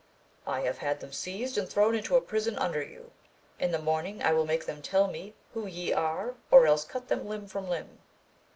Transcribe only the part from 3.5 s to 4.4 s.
in the morning I